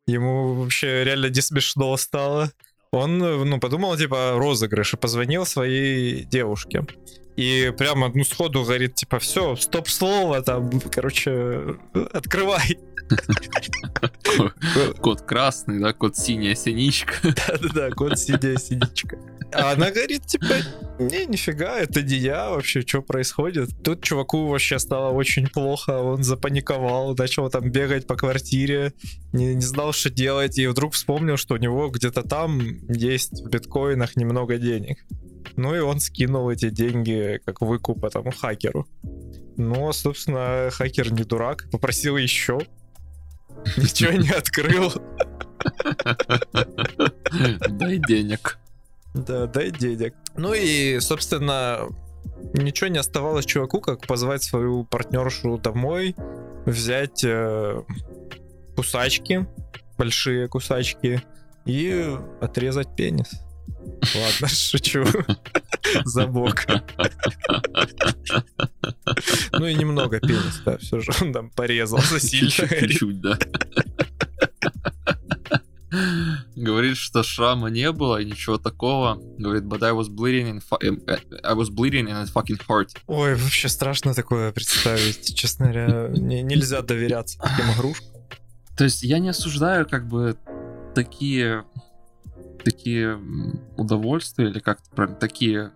[0.07, 2.51] Ему вообще реально не смешно стало.
[2.91, 6.85] Он, ну, подумал, типа, розыгрыш и позвонил своей девушке.
[7.35, 11.77] И прямо, ну, сходу говорит, типа, все, стоп-слово, там, короче,
[12.13, 12.79] открывай.
[14.99, 17.13] Код красный, да, код синяя синичка.
[17.23, 19.17] Да-да-да, код синяя синичка.
[19.51, 20.55] А она говорит, типа,
[20.99, 23.69] не, нифига, это не я вообще, что происходит?
[23.83, 28.93] Тут чуваку вообще стало очень плохо, он запаниковал, начал там бегать по квартире,
[29.33, 33.49] не, не знал, что делать, и вдруг вспомнил, что у него где-то там есть в
[33.49, 35.05] биткоинах немного денег.
[35.55, 38.87] Ну и он скинул эти деньги как выкуп этому хакеру.
[39.57, 42.59] Ну, собственно, хакер не дурак, попросил еще.
[43.77, 44.93] Ничего не открыл.
[47.69, 48.57] Дай денег.
[49.13, 50.13] Да, дай денег.
[50.35, 51.87] Ну и, собственно,
[52.53, 56.15] ничего не оставалось чуваку, как позвать свою партнершу домой,
[56.65, 57.81] взять э,
[58.75, 59.47] кусачки,
[59.97, 61.21] большие кусачки,
[61.65, 63.31] и отрезать пенис.
[64.15, 65.05] Ладно, шучу.
[66.05, 66.65] Забок.
[69.53, 72.49] Ну и немного пенис, да, все же он там порезался сильно.
[72.79, 73.37] Чуть-чуть, да.
[76.59, 79.17] Говорит, что шрама не было и ничего такого.
[79.37, 82.89] Говорит, but I was bleeding in, э, I was bleeding in a fucking heart.
[83.07, 85.33] Ой, вообще страшно такое представить.
[85.35, 88.07] Честно говоря, не, нельзя доверяться таким игрушкам.
[88.77, 90.37] То есть я не осуждаю как бы
[90.95, 91.65] такие
[92.65, 93.17] такие
[93.77, 95.71] удовольствия или как-то правильно, такие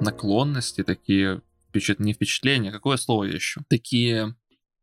[0.00, 1.98] наклонности, такие впечат...
[1.98, 3.62] не впечатления, какое слово я ищу?
[3.68, 4.36] Такие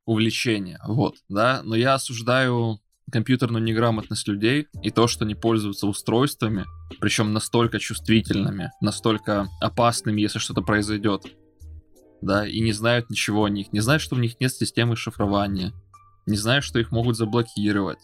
[0.05, 2.81] увлечения, вот, да, но я осуждаю
[3.11, 6.65] компьютерную неграмотность людей и то, что они пользуются устройствами,
[6.99, 11.23] причем настолько чувствительными, настолько опасными, если что-то произойдет,
[12.21, 15.73] да, и не знают ничего о них, не знают, что у них нет системы шифрования,
[16.25, 17.99] не знают, что их могут заблокировать.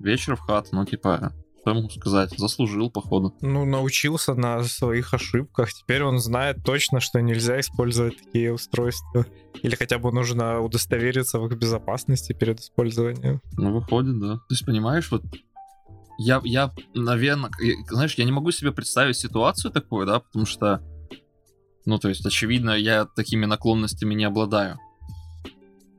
[0.00, 1.32] Вечер в хат, ну, типа,
[1.62, 2.36] что я могу сказать?
[2.36, 3.36] Заслужил, походу.
[3.40, 5.72] Ну, научился на своих ошибках.
[5.72, 9.26] Теперь он знает точно, что нельзя использовать такие устройства.
[9.62, 13.40] Или хотя бы нужно удостовериться в их безопасности перед использованием.
[13.56, 14.34] Ну, выходит, да.
[14.38, 15.22] То есть, понимаешь, вот
[16.18, 17.52] я, я, наверное,
[17.88, 20.82] знаешь, я не могу себе представить ситуацию такую, да, потому что,
[21.86, 24.80] ну, то есть, очевидно, я такими наклонностями не обладаю.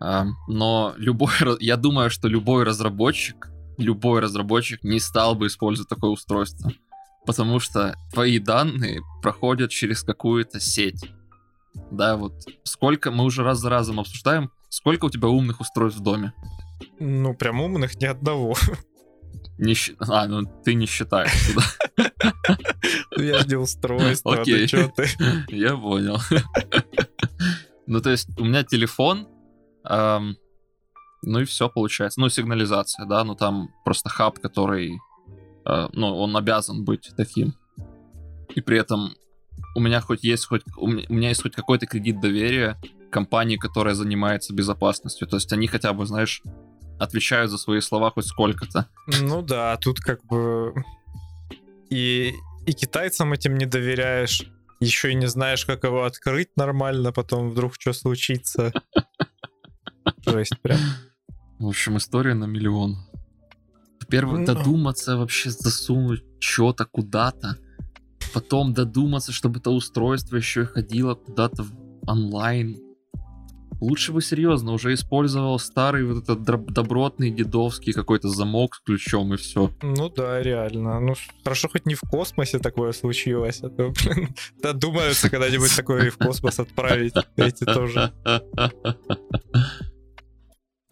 [0.02, 6.12] А, но любой, я думаю, что любой разработчик любой разработчик не стал бы использовать такое
[6.12, 6.72] устройство.
[7.26, 11.04] Потому что твои данные проходят через какую-то сеть.
[11.92, 16.04] Да, вот сколько, мы уже раз за разом обсуждаем, сколько у тебя умных устройств в
[16.04, 16.34] доме?
[17.00, 18.56] Ну, прям умных ни одного.
[19.58, 19.76] Не.
[20.00, 21.32] А, ну ты не считаешь?
[23.16, 24.68] Ну я жду устройство, Окей.
[24.68, 25.08] ты ты?
[25.50, 26.20] Я понял.
[27.86, 29.28] Ну, то есть у меня телефон,
[31.24, 32.20] ну и все получается.
[32.20, 35.00] Ну, сигнализация, да, ну там просто хаб, который,
[35.66, 37.54] э, ну, он обязан быть таким.
[38.56, 39.16] И при этом
[39.76, 42.78] у меня хоть есть хоть у меня, есть хоть какой-то кредит доверия
[43.12, 45.28] компании, которая занимается безопасностью.
[45.28, 46.42] То есть они хотя бы, знаешь,
[47.00, 48.88] отвечают за свои слова хоть сколько-то.
[49.22, 50.74] Ну да, тут как бы
[51.90, 52.34] и,
[52.66, 54.44] и китайцам этим не доверяешь,
[54.80, 58.74] еще и не знаешь, как его открыть нормально, потом вдруг что случится.
[60.26, 60.80] То есть прям.
[61.64, 62.98] В общем, история на миллион.
[64.10, 67.58] Первый ну, додуматься вообще засунуть что-то куда-то.
[68.34, 71.66] Потом додуматься, чтобы это устройство еще и ходило куда-то
[72.06, 72.82] онлайн.
[73.80, 79.38] Лучше бы серьезно уже использовал старый вот этот добротный дедовский какой-то замок с ключом и
[79.38, 79.72] все.
[79.82, 81.00] Ну да, реально.
[81.00, 81.14] Ну
[81.46, 86.18] хорошо, хоть не в космосе такое случилось, а то, блин, додумаются когда-нибудь такое и в
[86.18, 87.14] космос отправить.
[87.38, 88.12] Эти тоже.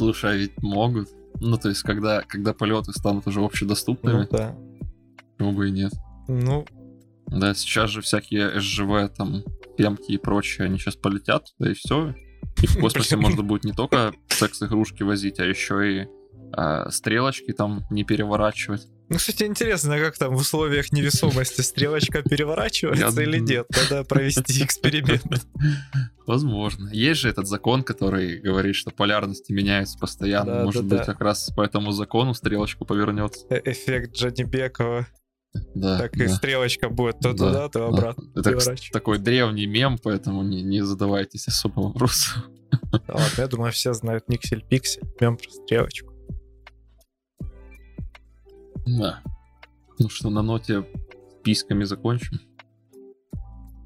[0.01, 1.09] Слушай, а ведь могут.
[1.39, 4.55] Ну, то есть, когда, когда полеты станут уже Ну общедоступными, да.
[5.37, 5.93] почему бы и нет.
[6.27, 6.65] Ну,
[7.27, 9.43] Да, сейчас же всякие СЖВ, там,
[9.77, 12.15] пемки и прочее, они сейчас полетят, да и все.
[12.63, 16.07] И в космосе можно будет не только секс-игрушки возить, а еще и
[16.51, 18.87] а, стрелочки там не переворачивать.
[19.11, 23.67] Ну, кстати, интересно, как там в условиях невесомости стрелочка переворачивается Я или нет?
[23.69, 25.45] Надо провести эксперимент.
[26.25, 26.89] Возможно.
[26.93, 30.53] Есть же этот закон, который говорит, что полярности меняются постоянно.
[30.59, 31.13] Да, Может да, быть, да.
[31.13, 33.45] как раз по этому закону стрелочка повернется.
[33.49, 35.05] Э- Эффект Джонни Бекова.
[35.75, 36.29] Да, Так и да.
[36.29, 37.85] стрелочка будет то Да, туда, то да.
[37.87, 38.23] обратно.
[38.35, 42.45] Это такой древний мем, поэтому не, не задавайтесь особо вопросов.
[42.91, 46.10] Да Ладно, я думаю, все знают Никсель Пиксель, мем про стрелочку.
[48.85, 49.21] Да.
[49.99, 52.39] Ну что, на ноте с письками закончим?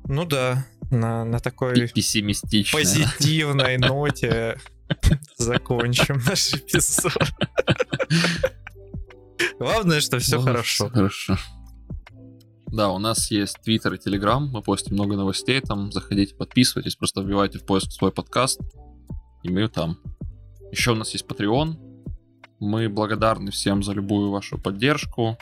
[0.08, 2.78] Ну да, на, на такой Пессимистично.
[2.78, 4.58] позитивной ноте
[5.38, 7.14] закончим наш эпизод.
[9.60, 10.90] Главное, что все хорошо.
[10.90, 11.38] Хорошо.
[12.68, 17.22] Да, у нас есть Твиттер и Телеграм, мы постим много новостей там, заходите, подписывайтесь, просто
[17.22, 18.60] вбивайте в поиск свой подкаст,
[19.44, 19.98] и мы там.
[20.72, 21.78] Еще у нас есть Patreon,
[22.60, 25.38] мы благодарны всем за любую вашу поддержку,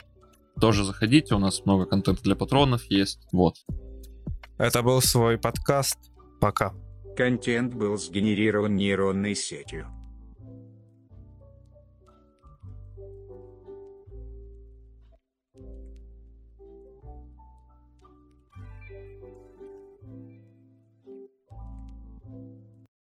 [0.60, 3.56] тоже заходите, у нас много контента для патронов есть, вот.
[4.58, 5.98] Это был свой подкаст.
[6.40, 6.74] Пока.
[7.16, 9.88] Контент был сгенерирован нейронной сетью.